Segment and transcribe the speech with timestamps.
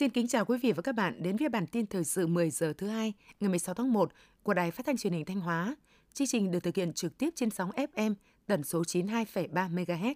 [0.00, 2.50] Xin kính chào quý vị và các bạn đến với bản tin thời sự 10
[2.50, 4.12] giờ thứ hai ngày 16 tháng 1
[4.42, 5.76] của Đài Phát thanh Truyền hình Thanh Hóa.
[6.12, 8.14] Chương trình được thực hiện trực tiếp trên sóng FM
[8.46, 10.14] tần số 92,3 MHz.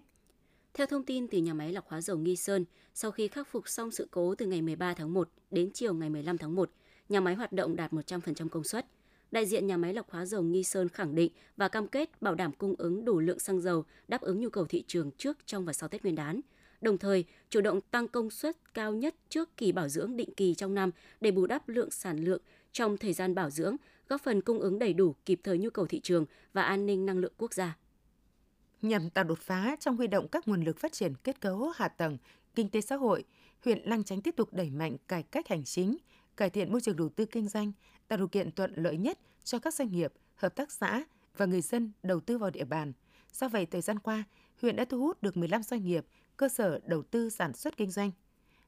[0.75, 2.65] Theo thông tin từ nhà máy lọc hóa dầu Nghi Sơn,
[2.95, 6.11] sau khi khắc phục xong sự cố từ ngày 13 tháng 1 đến chiều ngày
[6.11, 6.71] 15 tháng 1,
[7.09, 8.87] nhà máy hoạt động đạt 100% công suất.
[9.31, 12.35] Đại diện nhà máy lọc hóa dầu Nghi Sơn khẳng định và cam kết bảo
[12.35, 15.65] đảm cung ứng đủ lượng xăng dầu đáp ứng nhu cầu thị trường trước, trong
[15.65, 16.41] và sau Tết Nguyên đán–
[16.85, 20.55] đồng thời chủ động tăng công suất cao nhất trước kỳ bảo dưỡng định kỳ
[20.55, 22.43] trong năm để bù đắp lượng sản lượng
[22.73, 23.77] trong thời gian bảo dưỡng,
[24.09, 27.07] góp phần cung ứng đầy đủ kịp thời nhu cầu thị trường và an ninh
[27.07, 27.77] năng lượng quốc gia.
[28.83, 31.89] Nhằm tạo đột phá trong huy động các nguồn lực phát triển kết cấu hạ
[31.89, 32.19] tầng,
[32.55, 33.25] kinh tế xã hội,
[33.65, 35.97] huyện Lăng Chánh tiếp tục đẩy mạnh cải cách hành chính,
[36.37, 37.73] cải thiện môi trường đầu tư kinh doanh,
[38.09, 41.05] tạo điều kiện thuận lợi nhất cho các doanh nghiệp, hợp tác xã
[41.37, 42.93] và người dân đầu tư vào địa bàn.
[43.33, 44.25] Do vậy, thời gian qua,
[44.63, 47.91] huyện đã thu hút được 15 doanh nghiệp cơ sở đầu tư sản xuất kinh
[47.91, 48.11] doanh.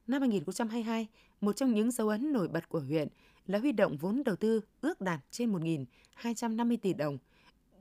[0.07, 1.07] Năm 2022,
[1.41, 3.07] một trong những dấu ấn nổi bật của huyện
[3.45, 7.17] là huy động vốn đầu tư ước đạt trên 1.250 tỷ đồng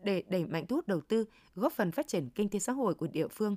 [0.02, 2.94] để đẩy mạnh thu hút đầu tư, góp phần phát triển kinh tế xã hội
[2.94, 3.56] của địa phương.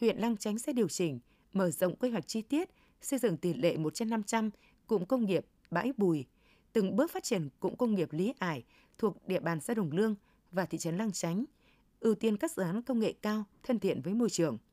[0.00, 1.20] Huyện Lăng Chánh sẽ điều chỉnh,
[1.52, 2.70] mở rộng quy hoạch chi tiết,
[3.00, 4.50] xây dựng tỷ lệ 1 trên 500
[4.86, 6.26] cụm công nghiệp Bãi Bùi,
[6.72, 8.64] từng bước phát triển cụm công nghiệp Lý Ải
[8.98, 10.14] thuộc địa bàn xã Đồng Lương
[10.50, 11.44] và thị trấn Lăng Chánh,
[12.00, 14.58] ưu tiên các dự án công nghệ cao thân thiện với môi trường–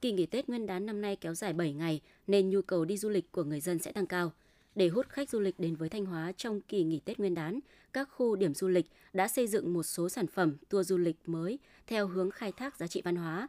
[0.00, 2.96] Kỳ nghỉ Tết Nguyên đán năm nay kéo dài 7 ngày nên nhu cầu đi
[2.96, 4.32] du lịch của người dân sẽ tăng cao.
[4.74, 7.60] Để hút khách du lịch đến với Thanh Hóa trong kỳ nghỉ Tết Nguyên đán,
[7.92, 11.16] các khu điểm du lịch đã xây dựng một số sản phẩm tour du lịch
[11.26, 13.48] mới theo hướng khai thác giá trị văn hóa.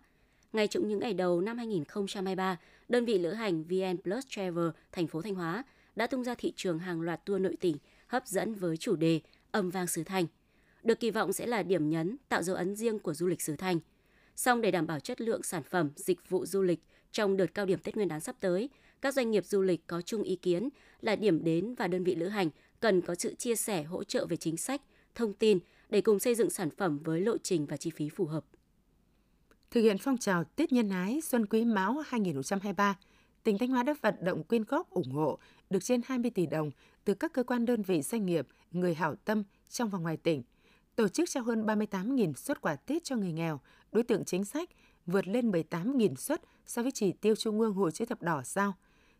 [0.53, 5.07] Ngay trong những ngày đầu năm 2023, đơn vị lữ hành VN Plus Travel thành
[5.07, 5.63] phố Thanh Hóa
[5.95, 7.77] đã tung ra thị trường hàng loạt tour nội tỉnh
[8.07, 10.25] hấp dẫn với chủ đề âm vang xứ Thanh.
[10.83, 13.55] Được kỳ vọng sẽ là điểm nhấn tạo dấu ấn riêng của du lịch xứ
[13.55, 13.79] Thanh–
[14.39, 16.79] Song để đảm bảo chất lượng sản phẩm, dịch vụ du lịch
[17.11, 18.69] trong đợt cao điểm Tết Nguyên đán sắp tới,
[19.01, 20.69] các doanh nghiệp du lịch có chung ý kiến
[21.01, 22.49] là điểm đến và đơn vị lữ hành
[22.79, 24.81] cần có sự chia sẻ hỗ trợ về chính sách,
[25.15, 28.25] thông tin để cùng xây dựng sản phẩm với lộ trình và chi phí phù
[28.25, 28.45] hợp.
[29.71, 32.97] Thực hiện phong trào Tết Nhân Ái Xuân Quý Mão 2023,
[33.43, 35.37] tỉnh Thanh Hóa đã vận động quyên góp ủng hộ
[35.69, 36.71] được trên 20 tỷ đồng
[37.05, 40.43] từ các cơ quan đơn vị doanh nghiệp, người hảo tâm trong và ngoài tỉnh–
[40.99, 43.59] tổ chức trao hơn 38.000 suất quà Tết cho người nghèo,
[43.91, 44.69] đối tượng chính sách,
[45.05, 48.73] vượt lên 18.000 suất so với chỉ tiêu Trung ương Hội chữ thập đỏ giao.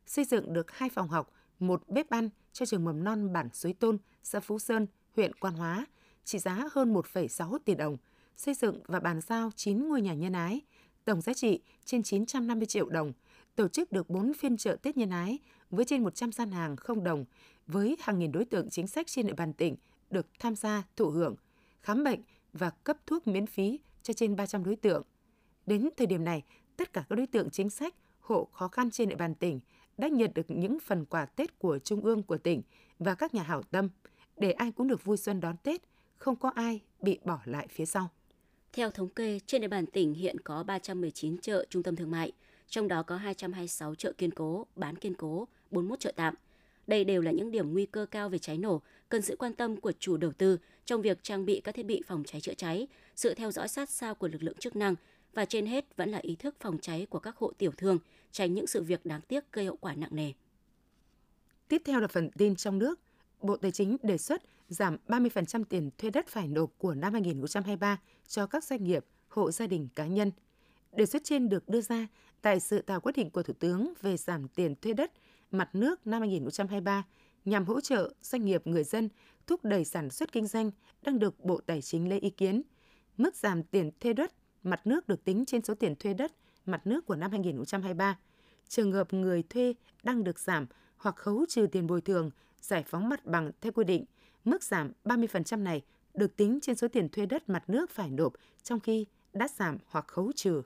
[0.06, 3.74] Xây dựng được hai phòng học, một bếp ăn cho trường mầm non bản Suối
[3.74, 5.86] Tôn, xã Phú Sơn, huyện Quan Hóa,
[6.24, 7.98] trị giá hơn 1,6 tỷ đồng,
[8.38, 10.62] xây dựng và bàn giao 9 ngôi nhà nhân ái,
[11.06, 13.14] tổng giá trị trên 950 triệu đồng,
[13.56, 17.04] tổ chức được 4 phiên chợ Tết nhân ái với trên 100 gian hàng không
[17.04, 17.26] đồng,
[17.68, 19.76] với hàng nghìn đối tượng chính sách trên địa bàn tỉnh
[20.10, 21.36] được tham gia thụ hưởng–
[21.90, 22.20] khám bệnh
[22.54, 25.04] và cấp thuốc miễn phí cho trên 300 đối tượng.
[25.66, 26.44] Đến thời điểm này,
[26.78, 29.60] tất cả các đối tượng chính sách, hộ khó khăn trên địa bàn tỉnh
[29.98, 32.62] đã nhận được những phần quà Tết của Trung ương của tỉnh
[33.00, 33.90] và các nhà hảo tâm
[34.38, 35.82] để ai cũng được vui xuân đón Tết,
[36.18, 38.10] không có ai bị bỏ lại phía sau.
[38.74, 42.32] Theo thống kê, trên địa bàn tỉnh hiện có 319 chợ trung tâm thương mại,
[42.68, 46.36] trong đó có 226 chợ kiên cố, bán kiên cố, 41 chợ tạm–
[46.90, 49.78] đây đều là những điểm nguy cơ cao về cháy nổ, cần sự quan tâm
[49.78, 52.88] của chủ đầu tư trong việc trang bị các thiết bị phòng cháy chữa cháy,
[53.16, 54.96] sự theo dõi sát sao của lực lượng chức năng
[55.34, 58.00] và trên hết vẫn là ý thức phòng cháy của các hộ tiểu thương,
[58.32, 60.32] tránh những sự việc đáng tiếc gây hậu quả nặng nề.
[61.68, 63.00] Tiếp theo là phần tin trong nước.
[63.42, 68.00] Bộ Tài chính đề xuất giảm 30% tiền thuê đất phải nộp của năm 2023
[68.28, 70.32] cho các doanh nghiệp, hộ gia đình cá nhân.
[70.92, 72.08] Đề xuất trên được đưa ra
[72.42, 75.12] tại sự thảo quyết định của Thủ tướng về giảm tiền thuê đất
[75.52, 77.04] mặt nước năm 2023
[77.46, 79.10] nhằm hỗ trợ doanh nghiệp người dân
[79.48, 80.72] thúc đẩy sản xuất kinh doanh
[81.02, 82.62] đang được Bộ Tài chính lấy ý kiến.
[83.18, 84.34] Mức giảm tiền thuê đất
[84.64, 86.32] mặt nước được tính trên số tiền thuê đất
[86.66, 88.18] mặt nước của năm 2023.
[88.68, 89.74] Trường hợp người thuê
[90.04, 90.66] đang được giảm
[90.98, 92.32] hoặc khấu trừ tiền bồi thường,
[92.62, 94.06] giải phóng mặt bằng theo quy định,
[94.46, 95.82] mức giảm 30% này
[96.14, 99.78] được tính trên số tiền thuê đất mặt nước phải nộp trong khi đã giảm
[99.86, 100.62] hoặc khấu trừ.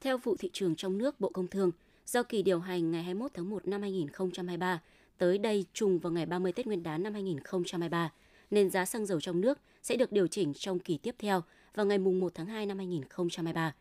[0.00, 1.70] Theo vụ thị trường trong nước Bộ Công Thương,
[2.06, 4.80] do kỳ điều hành ngày 21 tháng 1 năm 2023
[5.18, 8.12] tới đây trùng vào ngày 30 Tết Nguyên đán năm 2023,
[8.50, 11.42] nên giá xăng dầu trong nước sẽ được điều chỉnh trong kỳ tiếp theo
[11.74, 13.74] vào ngày 1 tháng 2 năm 2023.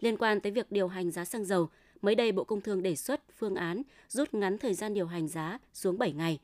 [0.00, 1.68] Liên quan tới việc điều hành giá xăng dầu,
[2.02, 5.28] mới đây Bộ Công Thương đề xuất phương án rút ngắn thời gian điều hành
[5.28, 6.38] giá xuống 7 ngày.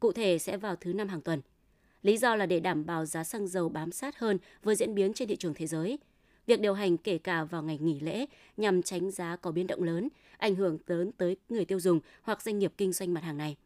[0.00, 1.40] Cụ thể sẽ vào thứ năm hàng tuần.
[2.02, 5.12] Lý do là để đảm bảo giá xăng dầu bám sát hơn với diễn biến
[5.12, 5.98] trên thị trường thế giới–
[6.48, 9.82] Việc điều hành kể cả vào ngày nghỉ lễ nhằm tránh giá có biến động
[9.82, 10.08] lớn,
[10.38, 13.56] ảnh hưởng lớn tới người tiêu dùng hoặc doanh nghiệp kinh doanh mặt hàng này.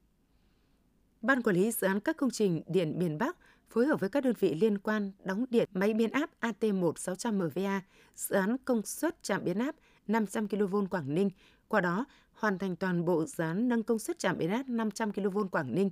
[1.20, 3.36] Ban quản lý dự án các công trình điện miền Bắc
[3.70, 7.38] phối hợp với các đơn vị liên quan đóng điện máy biến áp AT1 600
[7.38, 7.80] MVA,
[8.16, 9.76] dự án công suất trạm biến áp
[10.06, 11.30] 500 kV Quảng Ninh.
[11.68, 15.12] Qua đó, hoàn thành toàn bộ dự án nâng công suất trạm biến áp 500
[15.12, 15.90] kV Quảng Ninh.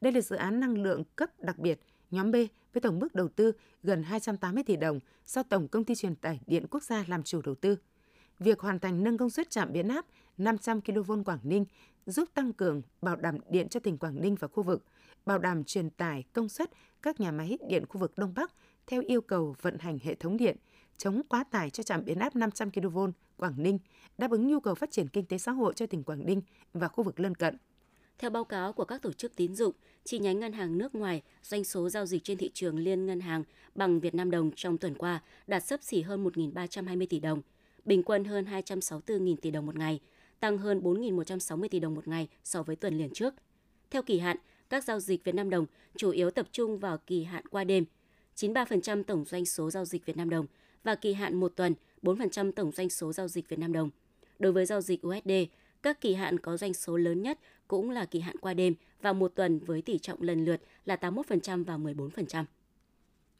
[0.00, 1.80] Đây là dự án năng lượng cấp đặc biệt
[2.10, 2.36] nhóm B
[2.78, 3.52] với tổng mức đầu tư
[3.82, 7.42] gần 280 tỷ đồng do Tổng Công ty Truyền tải Điện Quốc gia làm chủ
[7.42, 7.76] đầu tư.
[8.38, 11.64] Việc hoàn thành nâng công suất trạm biến áp 500 kV Quảng Ninh
[12.06, 14.84] giúp tăng cường bảo đảm điện cho tỉnh Quảng Ninh và khu vực,
[15.26, 16.70] bảo đảm truyền tải công suất
[17.02, 18.52] các nhà máy điện khu vực Đông Bắc
[18.86, 20.56] theo yêu cầu vận hành hệ thống điện,
[20.98, 22.98] chống quá tải cho trạm biến áp 500 kV
[23.36, 23.78] Quảng Ninh,
[24.18, 26.42] đáp ứng nhu cầu phát triển kinh tế xã hội cho tỉnh Quảng Ninh
[26.72, 27.56] và khu vực lân cận.
[28.18, 29.72] Theo báo cáo của các tổ chức tín dụng,
[30.04, 33.20] chi nhánh ngân hàng nước ngoài, doanh số giao dịch trên thị trường liên ngân
[33.20, 33.44] hàng
[33.74, 37.42] bằng Việt Nam đồng trong tuần qua đạt sấp xỉ hơn 1.320 tỷ đồng,
[37.84, 40.00] bình quân hơn 264.000 tỷ đồng một ngày,
[40.40, 43.34] tăng hơn 4.160 tỷ đồng một ngày so với tuần liền trước.
[43.90, 44.36] Theo kỳ hạn,
[44.68, 45.66] các giao dịch Việt Nam đồng
[45.96, 47.84] chủ yếu tập trung vào kỳ hạn qua đêm,
[48.36, 50.46] 93% tổng doanh số giao dịch Việt Nam đồng
[50.84, 53.90] và kỳ hạn một tuần, 4% tổng doanh số giao dịch Việt Nam đồng.
[54.38, 55.30] Đối với giao dịch USD,
[55.82, 57.38] các kỳ hạn có doanh số lớn nhất
[57.68, 60.96] cũng là kỳ hạn qua đêm và một tuần với tỷ trọng lần lượt là
[60.96, 62.44] 81% và 14%.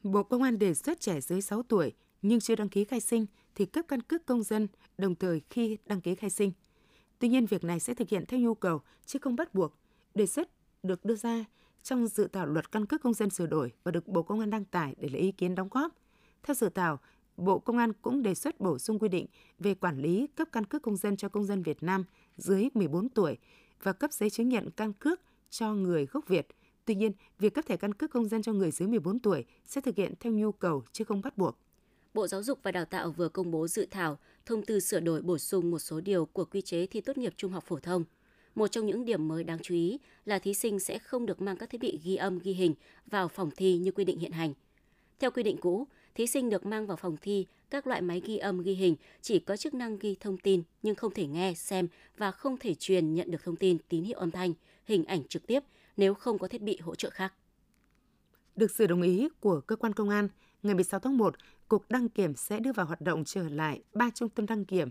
[0.03, 3.25] Bộ Công an đề xuất trẻ dưới 6 tuổi nhưng chưa đăng ký khai sinh
[3.55, 6.51] thì cấp căn cước công dân đồng thời khi đăng ký khai sinh.
[7.19, 9.73] Tuy nhiên, việc này sẽ thực hiện theo nhu cầu chứ không bắt buộc.
[10.15, 10.49] Đề xuất
[10.83, 11.45] được đưa ra
[11.83, 14.49] trong dự thảo luật căn cước công dân sửa đổi và được Bộ Công an
[14.49, 15.95] đăng tải để lấy ý kiến đóng góp.
[16.43, 16.99] Theo dự thảo,
[17.39, 19.25] Bộ Công an cũng đề xuất bổ sung quy định
[19.59, 22.05] về quản lý cấp căn cước công dân cho công dân Việt Nam
[22.37, 23.37] dưới 14 tuổi
[23.83, 26.47] và cấp giấy chứng nhận căn cước cho người gốc Việt.
[26.85, 29.81] Tuy nhiên, việc cấp thẻ căn cước công dân cho người dưới 14 tuổi sẽ
[29.81, 31.57] thực hiện theo nhu cầu chứ không bắt buộc.
[32.13, 35.21] Bộ Giáo dục và Đào tạo vừa công bố dự thảo thông tư sửa đổi
[35.21, 38.03] bổ sung một số điều của quy chế thi tốt nghiệp trung học phổ thông.
[38.55, 41.57] Một trong những điểm mới đáng chú ý là thí sinh sẽ không được mang
[41.57, 42.73] các thiết bị ghi âm ghi hình
[43.05, 44.53] vào phòng thi như quy định hiện hành.
[45.19, 48.37] Theo quy định cũ, thí sinh được mang vào phòng thi các loại máy ghi
[48.37, 51.87] âm ghi hình chỉ có chức năng ghi thông tin nhưng không thể nghe, xem
[52.17, 54.53] và không thể truyền nhận được thông tin tín hiệu âm thanh,
[54.85, 55.63] hình ảnh trực tiếp
[55.97, 57.33] nếu không có thiết bị hỗ trợ khác.
[58.55, 60.29] Được sự đồng ý của cơ quan công an,
[60.63, 61.35] ngày 16 tháng 1,
[61.67, 64.89] Cục Đăng kiểm sẽ đưa vào hoạt động trở lại ba trung tâm đăng kiểm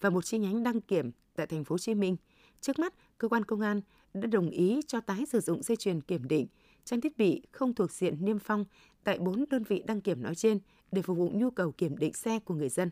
[0.00, 2.16] và một chi nhánh đăng kiểm tại thành phố Hồ Chí Minh.
[2.60, 3.80] Trước mắt, cơ quan công an
[4.14, 6.46] đã đồng ý cho tái sử dụng dây chuyền kiểm định,
[6.90, 8.64] trang thiết bị không thuộc diện niêm phong
[9.04, 10.58] tại 4 đơn vị đăng kiểm nói trên
[10.92, 12.90] để phục vụ nhu cầu kiểm định xe của người dân.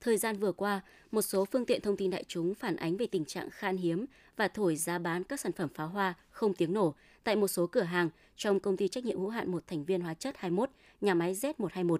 [0.00, 0.80] Thời gian vừa qua,
[1.10, 4.06] một số phương tiện thông tin đại chúng phản ánh về tình trạng khan hiếm
[4.36, 7.66] và thổi giá bán các sản phẩm pháo hoa không tiếng nổ tại một số
[7.66, 10.70] cửa hàng trong công ty trách nhiệm hữu hạn một thành viên hóa chất 21,
[11.00, 11.98] nhà máy Z121.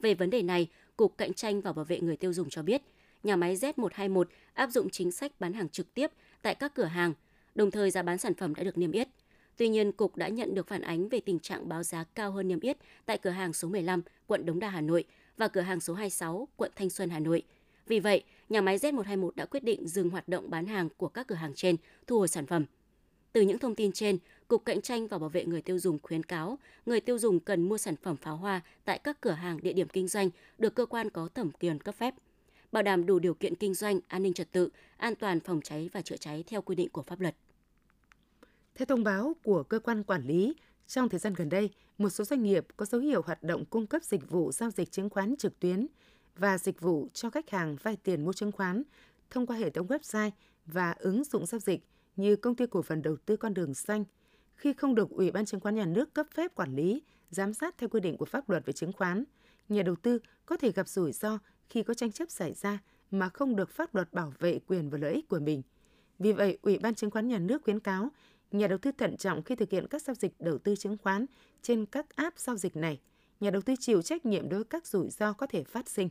[0.00, 2.82] Về vấn đề này, Cục Cạnh tranh và Bảo vệ người tiêu dùng cho biết,
[3.22, 4.24] nhà máy Z121
[4.54, 6.10] áp dụng chính sách bán hàng trực tiếp
[6.42, 7.12] tại các cửa hàng,
[7.54, 9.08] đồng thời giá bán sản phẩm đã được niêm yết.
[9.60, 12.48] Tuy nhiên, Cục đã nhận được phản ánh về tình trạng báo giá cao hơn
[12.48, 12.76] niêm yết
[13.06, 15.04] tại cửa hàng số 15, quận Đống Đa, Hà Nội
[15.36, 17.42] và cửa hàng số 26, quận Thanh Xuân, Hà Nội.
[17.86, 21.26] Vì vậy, nhà máy Z121 đã quyết định dừng hoạt động bán hàng của các
[21.26, 21.76] cửa hàng trên,
[22.06, 22.64] thu hồi sản phẩm.
[23.32, 24.18] Từ những thông tin trên,
[24.48, 27.68] Cục Cạnh tranh và Bảo vệ người tiêu dùng khuyến cáo người tiêu dùng cần
[27.68, 30.86] mua sản phẩm pháo hoa tại các cửa hàng địa điểm kinh doanh được cơ
[30.86, 32.14] quan có thẩm quyền cấp phép,
[32.72, 35.90] bảo đảm đủ điều kiện kinh doanh, an ninh trật tự, an toàn phòng cháy
[35.92, 37.34] và chữa cháy theo quy định của pháp luật.
[38.80, 40.56] Theo thông báo của cơ quan quản lý,
[40.86, 43.86] trong thời gian gần đây, một số doanh nghiệp có dấu hiệu hoạt động cung
[43.86, 45.86] cấp dịch vụ giao dịch chứng khoán trực tuyến
[46.36, 48.82] và dịch vụ cho khách hàng vay tiền mua chứng khoán
[49.30, 50.30] thông qua hệ thống website
[50.66, 51.80] và ứng dụng giao dịch
[52.16, 54.04] như công ty cổ phần đầu tư con đường xanh
[54.54, 57.78] khi không được Ủy ban chứng khoán nhà nước cấp phép quản lý, giám sát
[57.78, 59.24] theo quy định của pháp luật về chứng khoán,
[59.68, 62.78] nhà đầu tư có thể gặp rủi ro khi có tranh chấp xảy ra
[63.10, 65.62] mà không được pháp luật bảo vệ quyền và lợi ích của mình.
[66.18, 68.10] Vì vậy, Ủy ban chứng khoán nhà nước khuyến cáo
[68.52, 71.26] nhà đầu tư thận trọng khi thực hiện các giao dịch đầu tư chứng khoán
[71.62, 73.00] trên các app giao dịch này.
[73.40, 76.08] Nhà đầu tư chịu trách nhiệm đối với các rủi ro có thể phát sinh.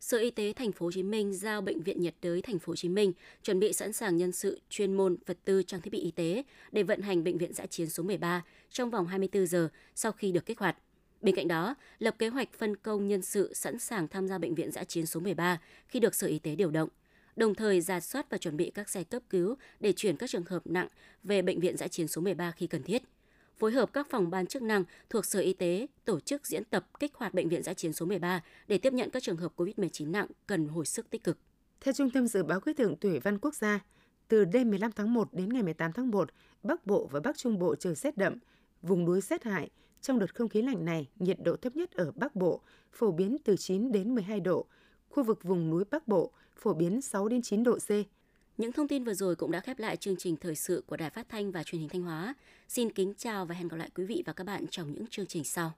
[0.00, 2.70] Sở Y tế Thành phố Hồ Chí Minh giao Bệnh viện nhiệt đới Thành phố
[2.70, 5.90] Hồ Chí Minh chuẩn bị sẵn sàng nhân sự, chuyên môn, vật tư, trang thiết
[5.90, 6.42] bị y tế
[6.72, 10.32] để vận hành bệnh viện giã chiến số 13 trong vòng 24 giờ sau khi
[10.32, 10.76] được kích hoạt.
[11.20, 14.54] Bên cạnh đó, lập kế hoạch phân công nhân sự sẵn sàng tham gia bệnh
[14.54, 16.88] viện giã chiến số 13 khi được Sở Y tế điều động
[17.36, 20.44] đồng thời giả soát và chuẩn bị các xe cấp cứu để chuyển các trường
[20.44, 20.88] hợp nặng
[21.22, 23.02] về bệnh viện giã chiến số 13 khi cần thiết.
[23.58, 26.86] Phối hợp các phòng ban chức năng thuộc Sở Y tế tổ chức diễn tập
[27.00, 30.10] kích hoạt bệnh viện giã chiến số 13 để tiếp nhận các trường hợp COVID-19
[30.10, 31.38] nặng cần hồi sức tích cực.
[31.80, 33.80] Theo Trung tâm Dự báo Khí tượng Thủy văn Quốc gia,
[34.28, 36.30] từ đêm 15 tháng 1 đến ngày 18 tháng 1,
[36.62, 38.38] Bắc Bộ và Bắc Trung Bộ trời rét đậm,
[38.82, 39.70] vùng núi rét hại.
[40.00, 42.60] Trong đợt không khí lạnh này, nhiệt độ thấp nhất ở Bắc Bộ
[42.92, 44.66] phổ biến từ 9 đến 12 độ,
[45.08, 47.90] khu vực vùng núi Bắc Bộ phổ biến 6 đến 9 độ C.
[48.58, 51.10] Những thông tin vừa rồi cũng đã khép lại chương trình thời sự của Đài
[51.10, 52.34] Phát thanh và Truyền hình Thanh Hóa.
[52.68, 55.26] Xin kính chào và hẹn gặp lại quý vị và các bạn trong những chương
[55.26, 55.72] trình sau.